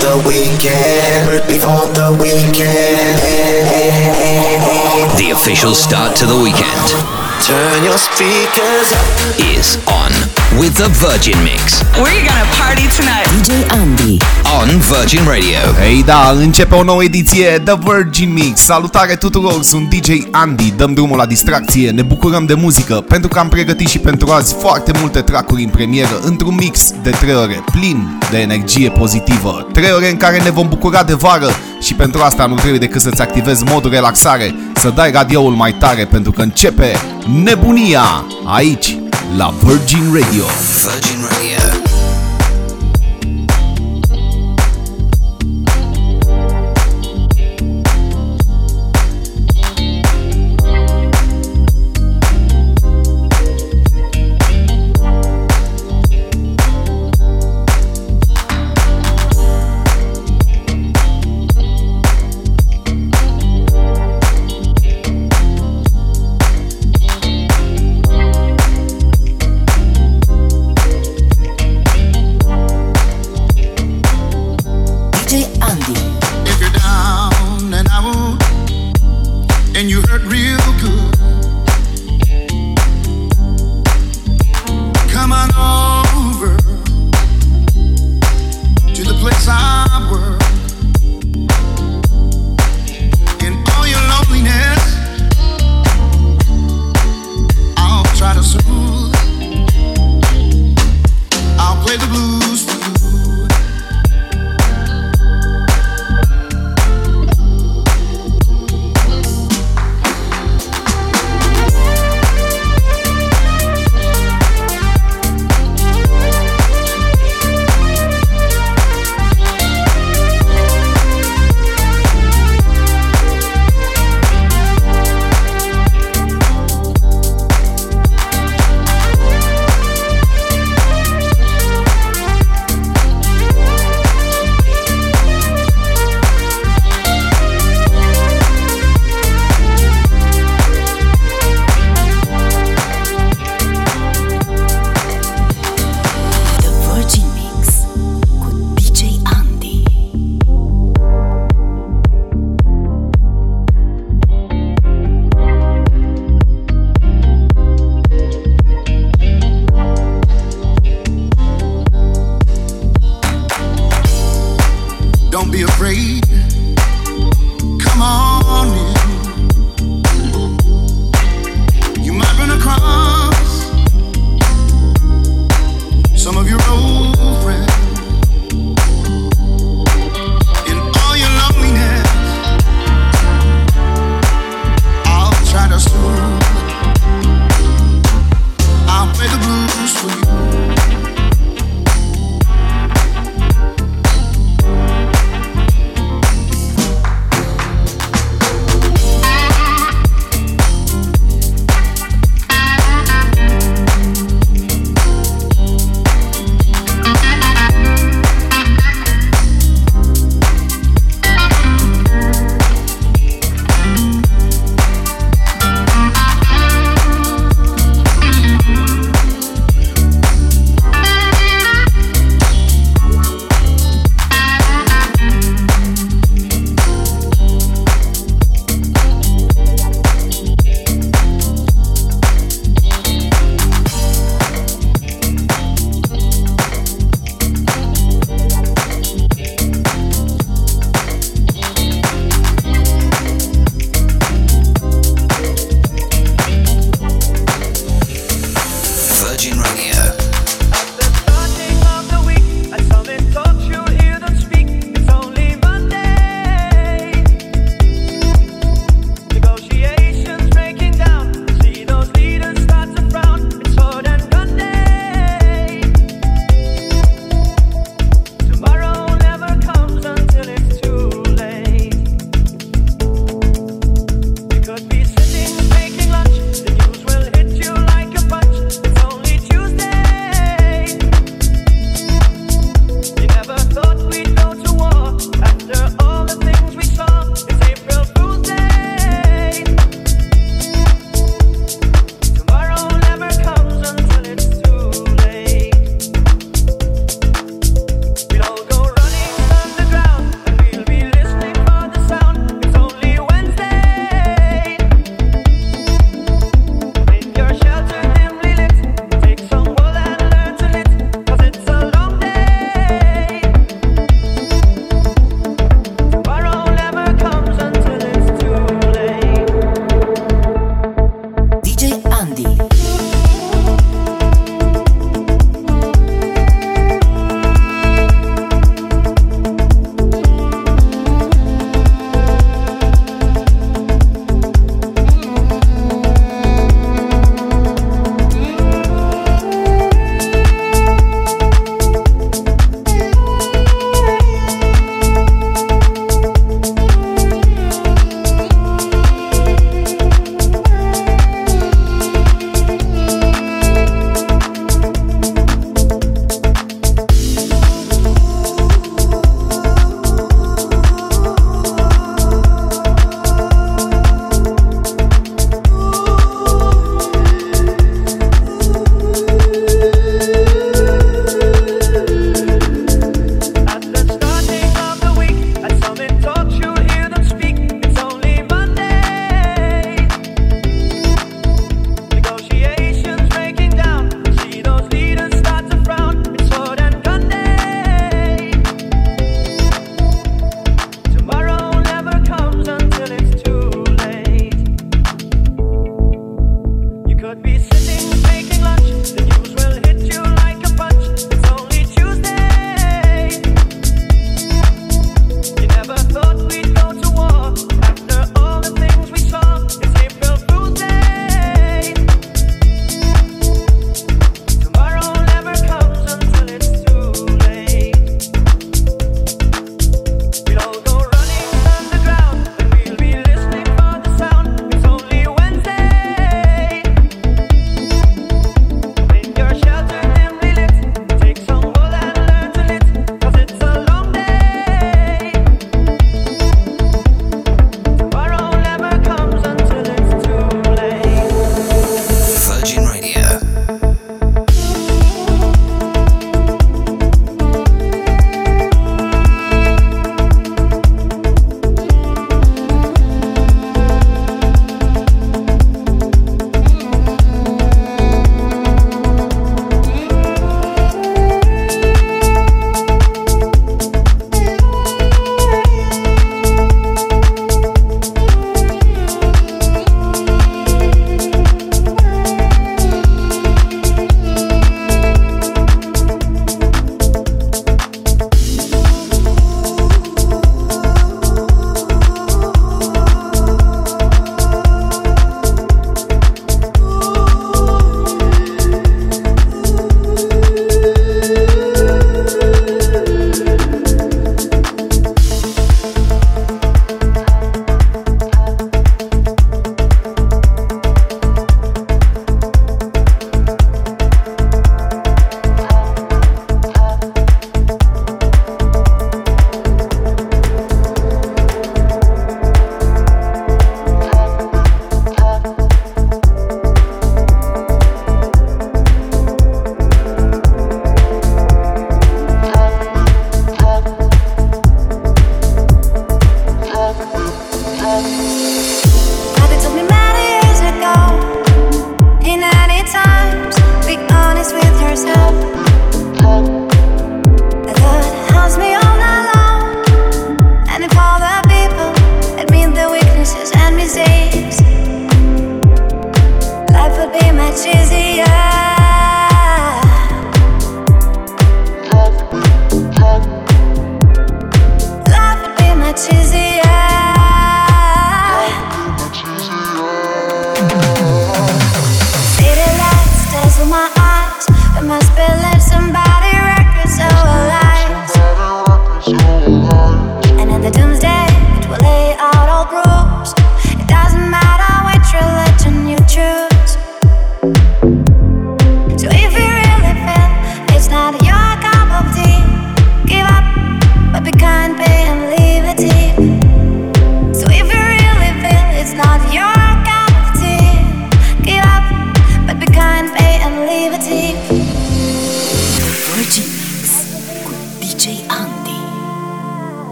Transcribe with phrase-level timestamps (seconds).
[0.00, 3.18] the weekend, before the weekend.
[5.18, 9.40] The official start to the weekend Turn your speakers up.
[9.40, 13.26] is on with the Virgin Mix We're gonna party tonight.
[13.34, 13.50] DJ
[13.80, 14.18] Andy.
[14.60, 15.84] on Virgin Radio.
[15.84, 20.92] Ei da, începe o nouă ediție The Virgin Mix Salutare tuturor, sunt DJ Andy Dăm
[20.92, 24.92] drumul la distracție, ne bucurăm de muzică Pentru că am pregătit și pentru azi foarte
[25.00, 30.10] multe trackuri în premieră Într-un mix de 3 ore plin de energie pozitivă 3 ore
[30.10, 31.50] în care ne vom bucura de vară
[31.80, 36.04] Și pentru asta nu trebuie decât să-ți activezi modul relaxare Să dai radioul mai tare
[36.04, 36.92] pentru că începe
[37.42, 38.96] nebunia Aici,
[39.36, 40.46] la Virgin Radio
[40.84, 41.71] Virgin Radio.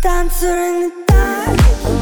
[0.00, 1.99] dancer in the dark.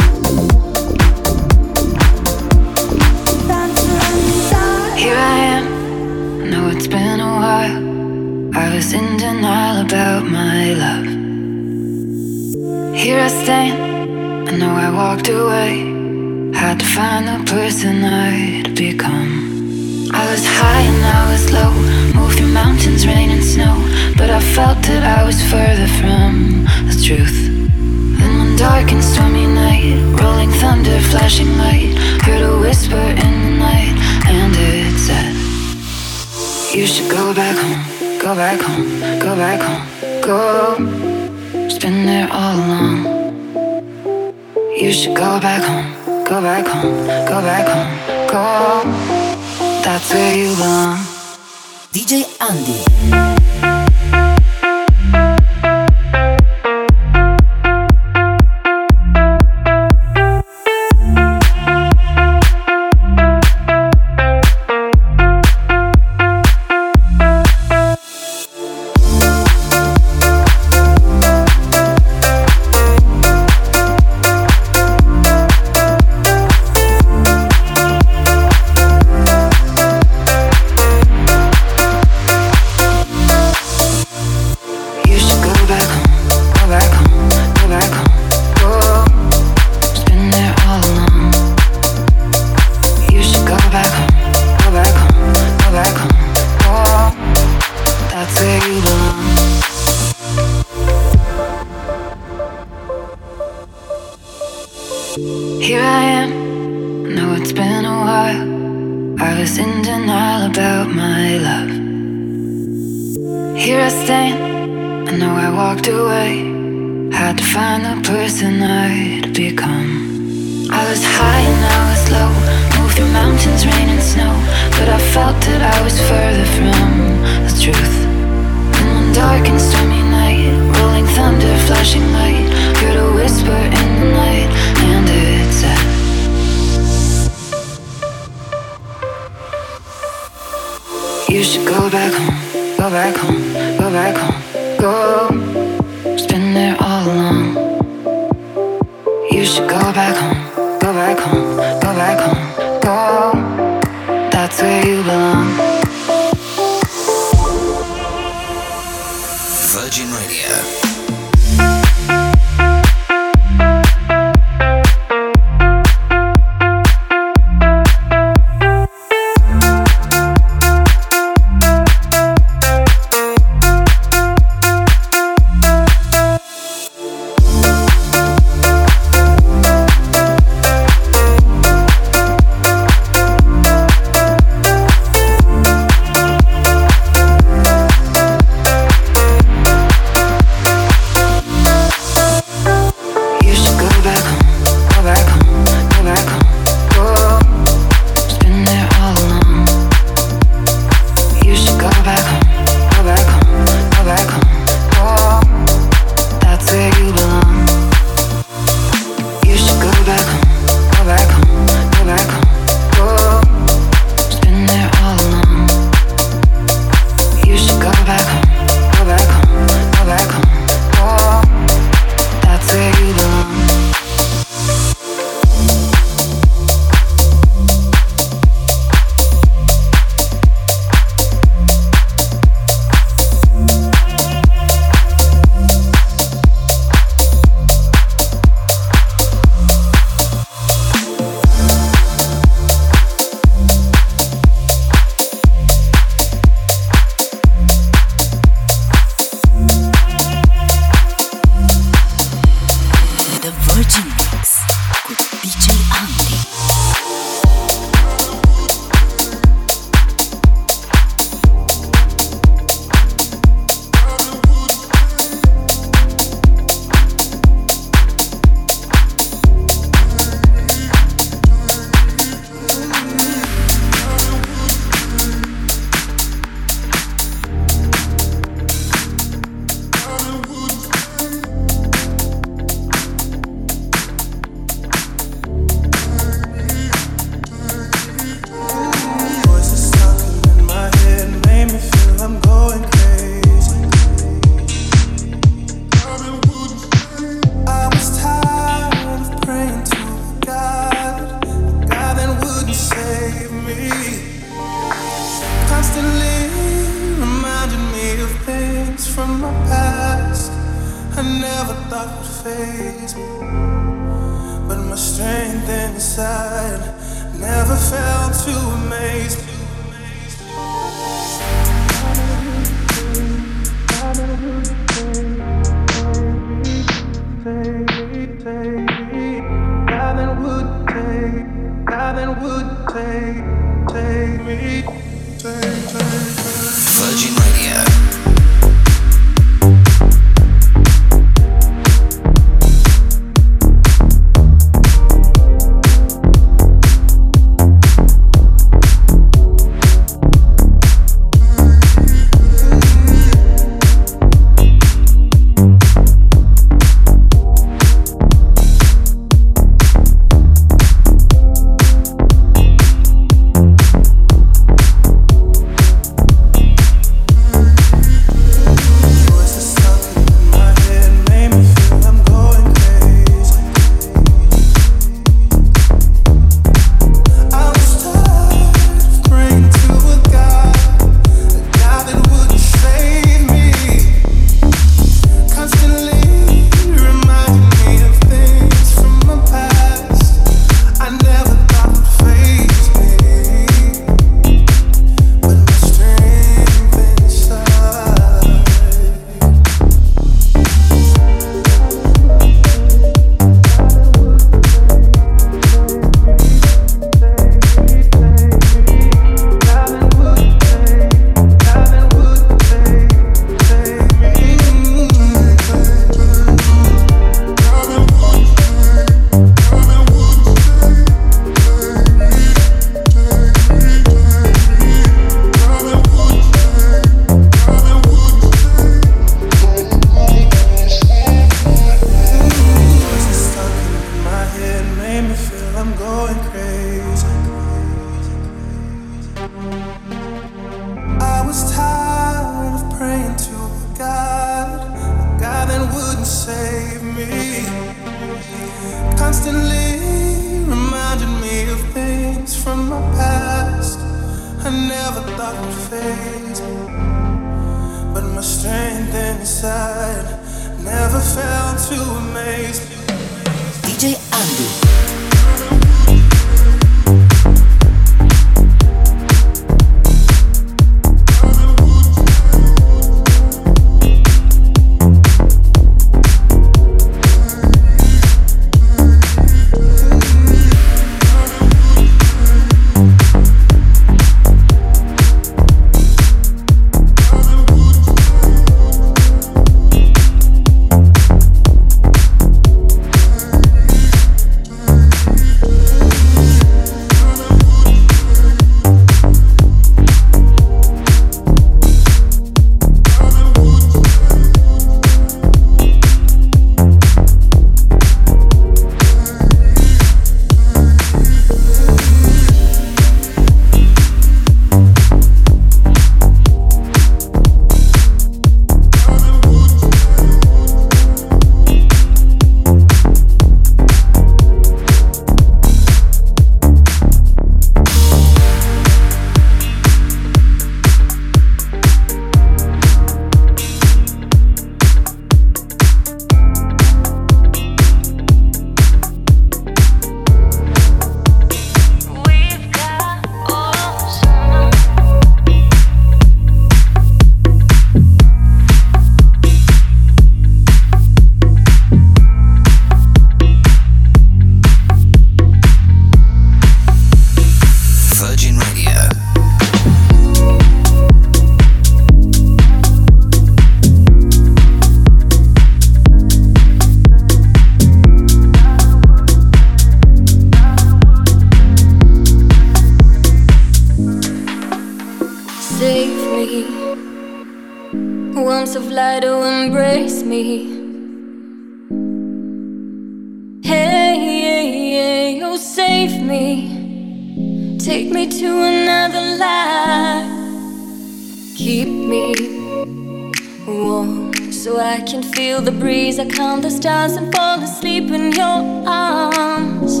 [595.20, 596.18] can feel the breeze.
[596.18, 600.00] I count the stars and fall asleep in your arms.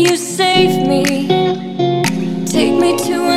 [0.00, 1.28] You save me,
[2.46, 3.31] take me to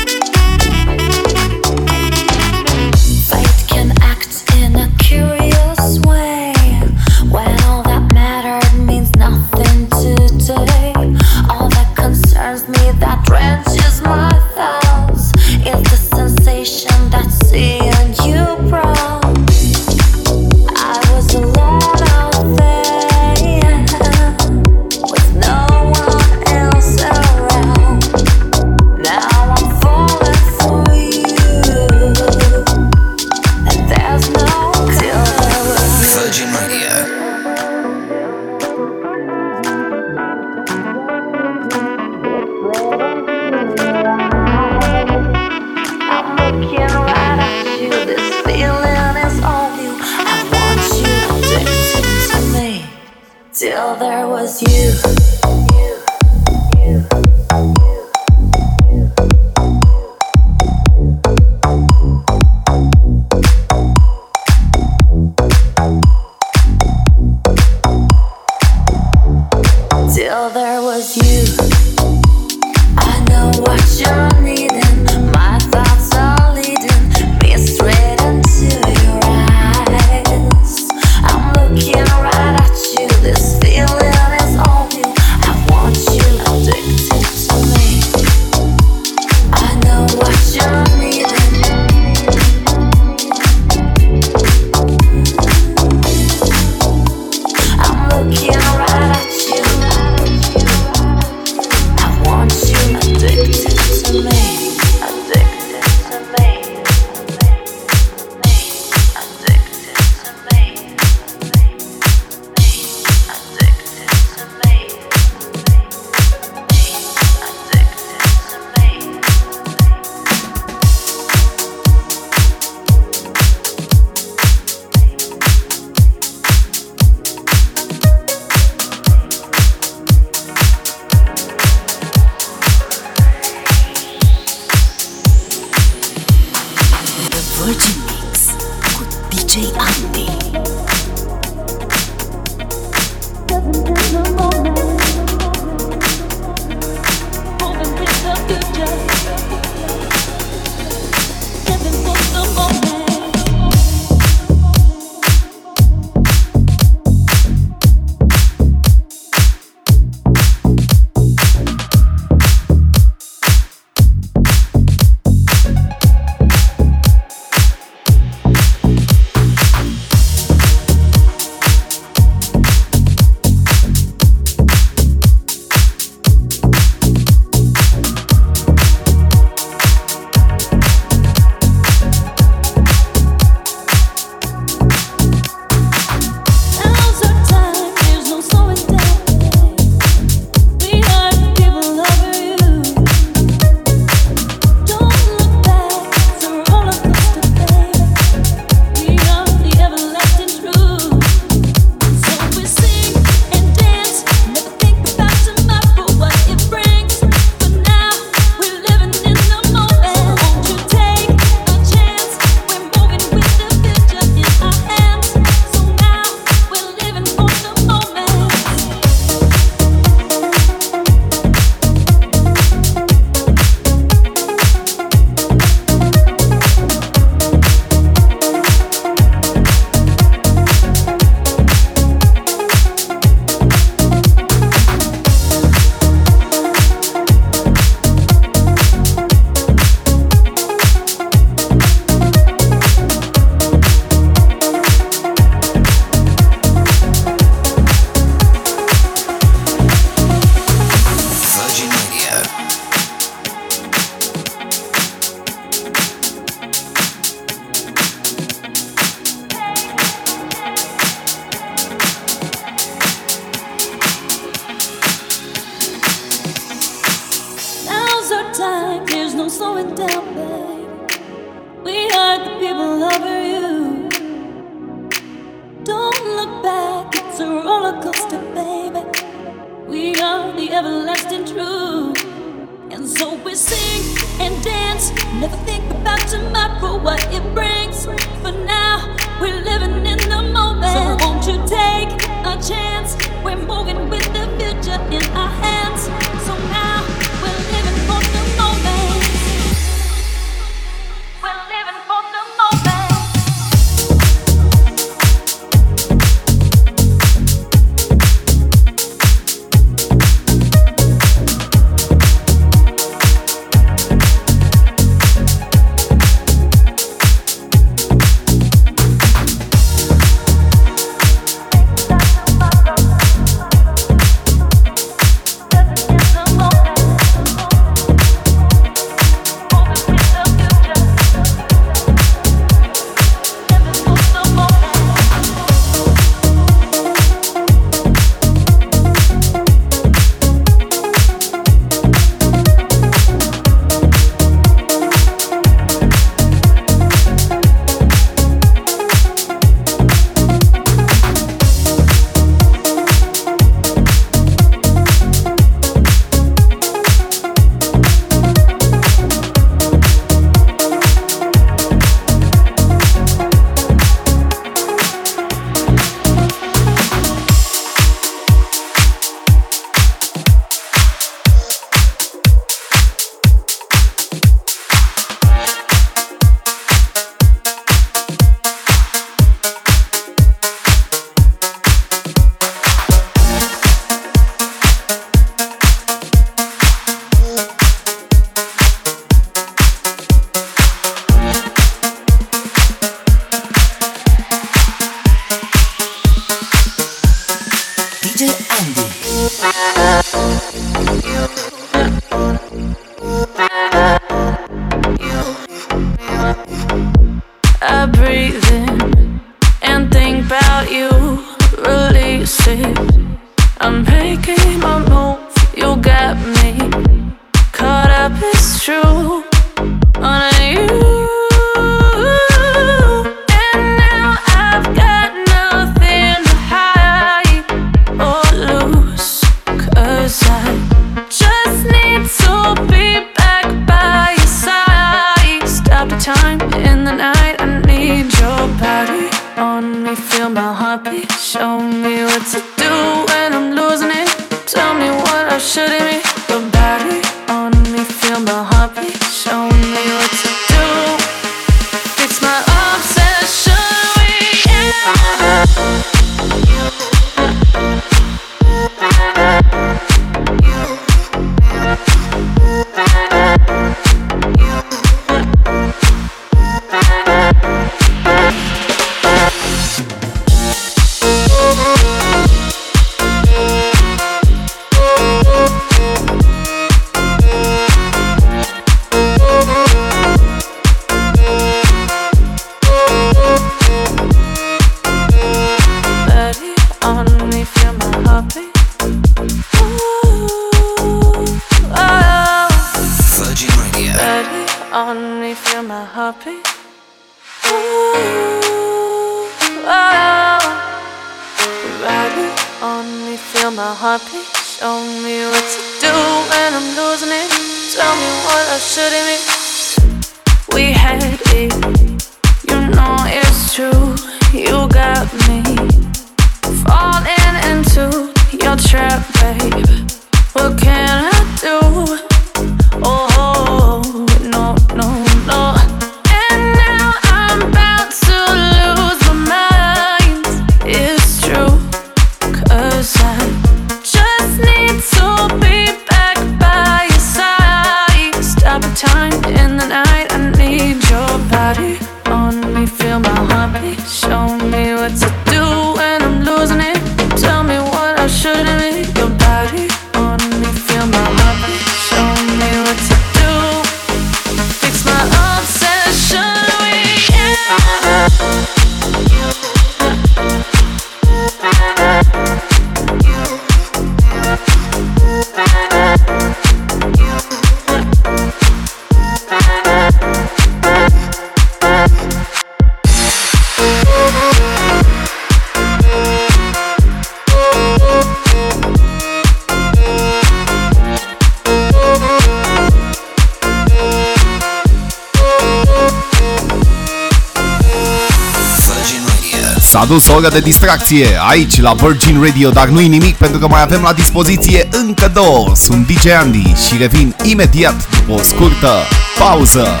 [590.00, 593.68] S-a dus o oră de distracție aici la Virgin Radio, dar nu-i nimic pentru că
[593.68, 595.72] mai avem la dispoziție încă două.
[595.74, 598.92] Sunt DJ Andy și revin imediat după o scurtă
[599.38, 600.00] pauză.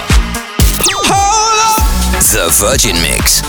[2.18, 3.40] The Virgin Mix.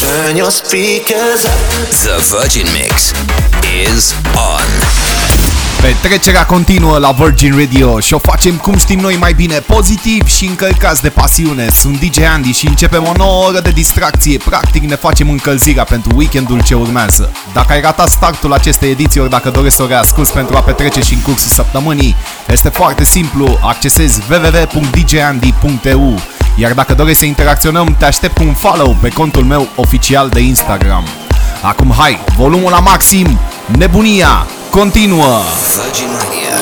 [0.00, 1.88] Turn your speakers up.
[1.90, 3.12] The Virgin Mix
[3.94, 4.71] is on.
[5.82, 10.46] Petrecerea continuă la Virgin Radio și o facem cum știm noi mai bine, pozitiv și
[10.46, 11.68] încărcați de pasiune.
[11.68, 14.38] Sunt DJ Andy și începem o nouă oră de distracție.
[14.38, 17.32] Practic ne facem încălzirea pentru weekendul ce urmează.
[17.52, 21.00] Dacă ai ratat startul acestei ediții ori dacă dorești să o reasculti pentru a petrece
[21.00, 22.16] și în cursul săptămânii,
[22.48, 26.18] este foarte simplu, accesezi www.djandy.eu
[26.56, 30.40] iar dacă dorești să interacționăm, te aștept cu un follow pe contul meu oficial de
[30.40, 31.04] Instagram.
[31.62, 35.38] Acum hai, volumul la maxim, nebunia, continuă!
[35.76, 36.56] Virgin Radio.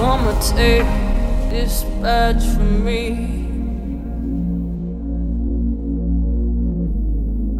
[0.00, 0.86] Mama, take
[1.50, 3.02] this badge from me.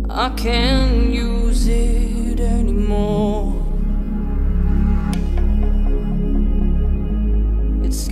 [0.09, 3.64] I can't use it anymore.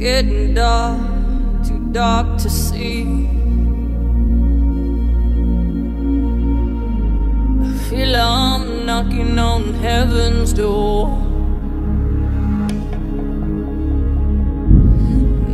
[0.03, 0.99] Getting dark,
[1.65, 3.03] too dark to see.
[7.63, 11.07] I feel I'm knocking on heaven's door.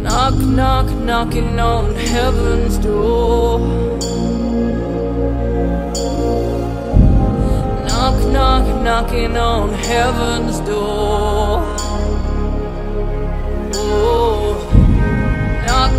[0.03, 3.59] Knock, knock, knocking on heaven's door.
[7.87, 11.79] Knock, knock, knocking on heaven's door.
[13.81, 14.38] Oh,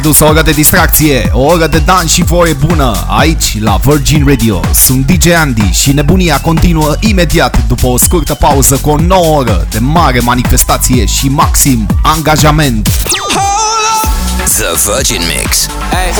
[0.00, 3.78] mai dus o oră de distracție, o oră de dans și voie bună aici la
[3.82, 4.60] Virgin Radio.
[4.74, 9.66] Sunt DJ Andy și nebunia continuă imediat după o scurtă pauză cu o nouă oră
[9.70, 12.88] de mare manifestație și maxim angajament.
[14.44, 15.66] The Virgin Mix.
[15.90, 16.12] Hey.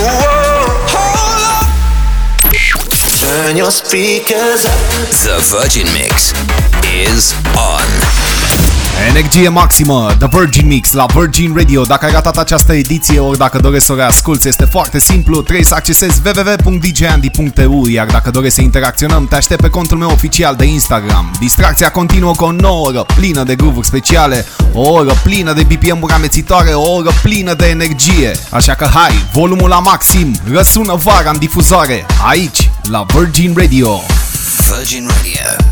[3.20, 5.09] Turn your speakers up.
[5.10, 6.32] The Virgin Mix
[7.06, 8.27] is on.
[9.06, 11.84] Energie maximă, The Virgin Mix la Virgin Radio.
[11.84, 15.42] Dacă ai ratat această ediție ori dacă dorești să o reasculti, este foarte simplu.
[15.42, 20.56] Trebuie să accesezi www.djandy.eu Iar dacă dorești să interacționăm, te aștept pe contul meu oficial
[20.56, 21.30] de Instagram.
[21.38, 26.12] Distracția continuă cu o nouă oră plină de groove speciale, o oră plină de BPM-uri
[26.12, 28.32] amețitoare, o oră plină de energie.
[28.50, 34.00] Așa că hai, volumul la maxim, răsună vara în difuzoare, aici, la Virgin Radio.
[34.70, 35.68] Virgin Radio.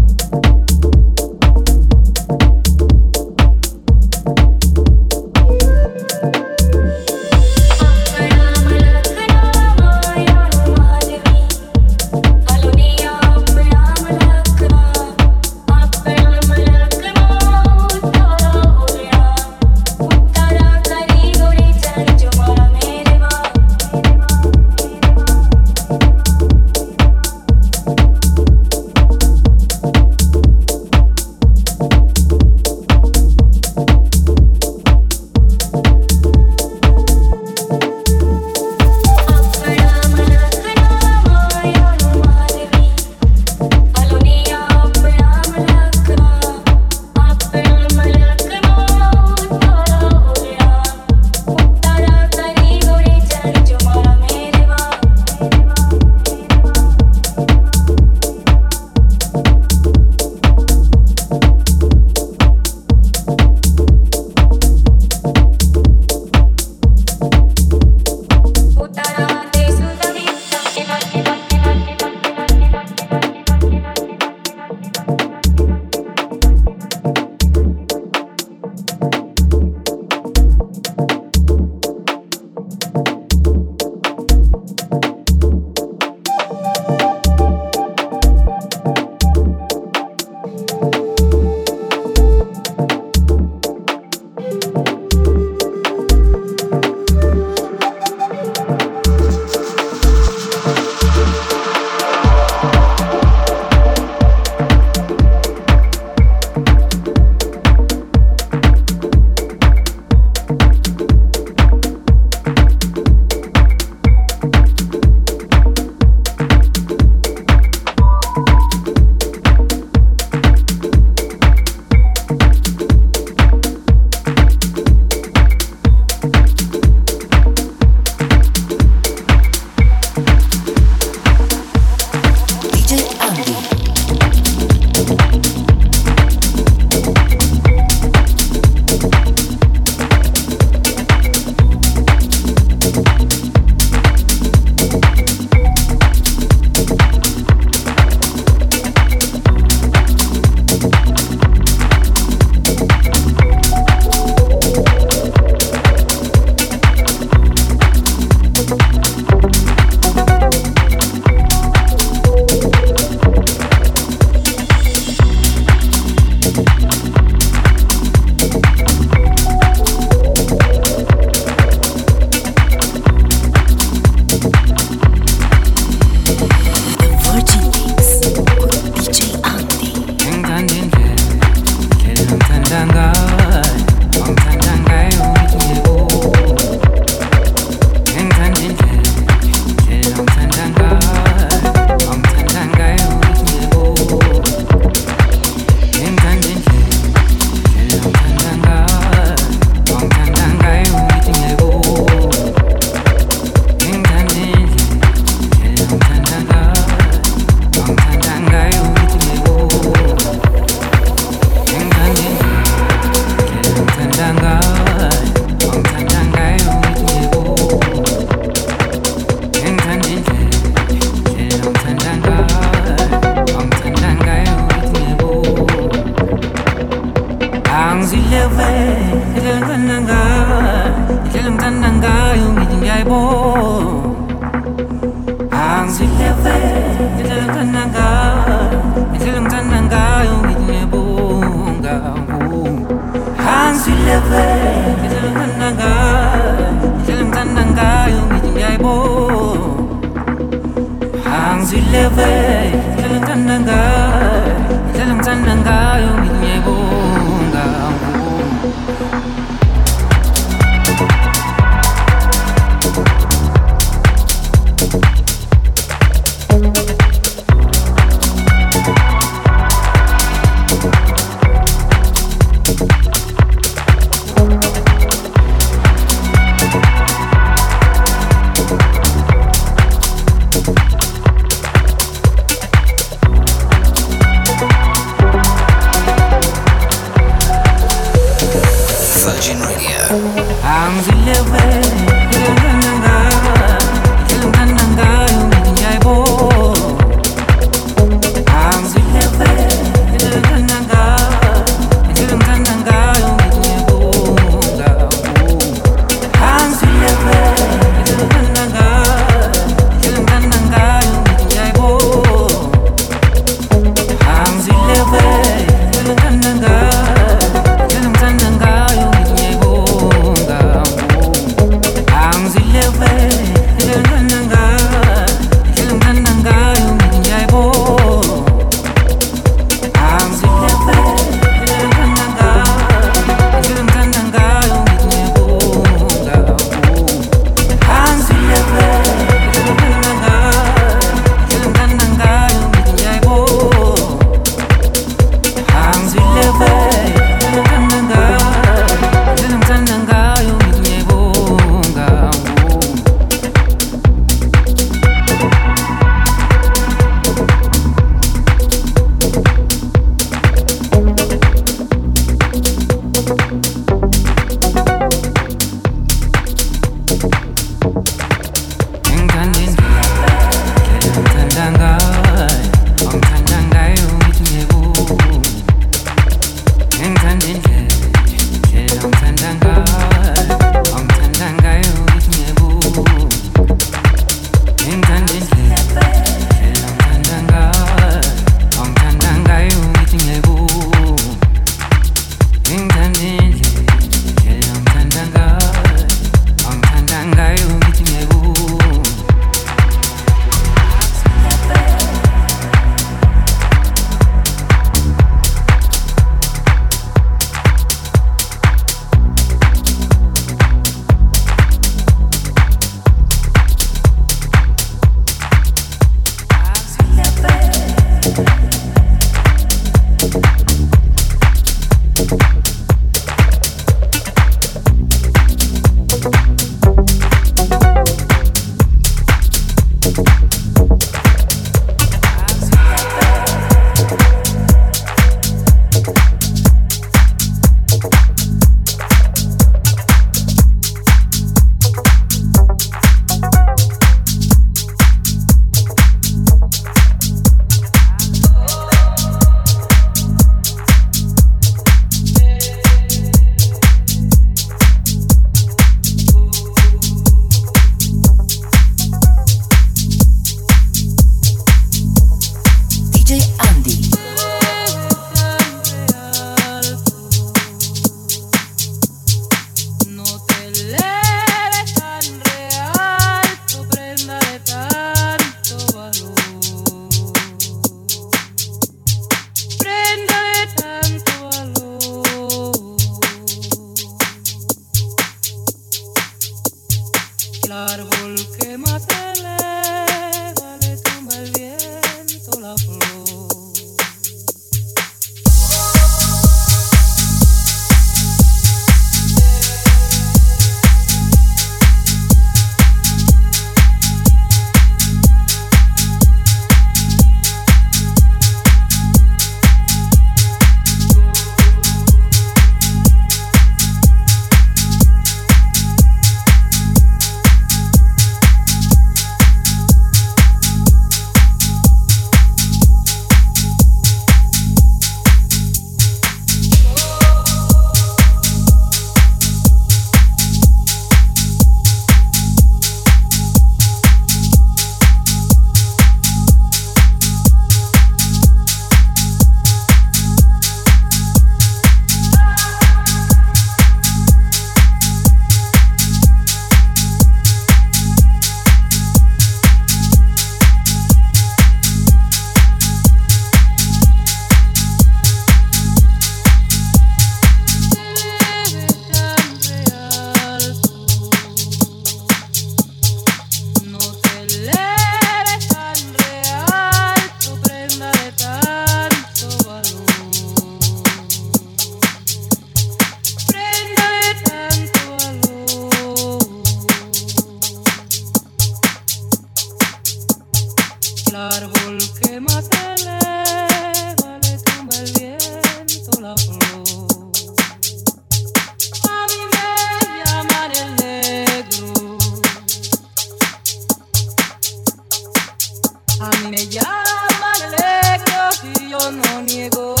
[596.21, 600.00] A mí me llaman el éxito y yo no niego.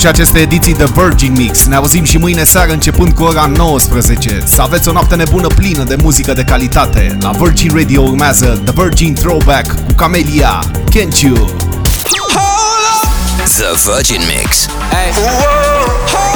[0.00, 1.66] Punem punct și aceste ediții de Virgin Mix.
[1.66, 4.42] Ne auzim și mâine seară începând cu ora 19.
[4.44, 7.16] Să aveți o noapte nebună plină de muzică de calitate.
[7.20, 10.62] La Virgin Radio urmează The Virgin Throwback cu Camelia.
[10.90, 11.34] Can't you?
[13.44, 14.66] The Virgin Mix.
[14.90, 15.12] Hey.
[15.12, 16.29] Whoa,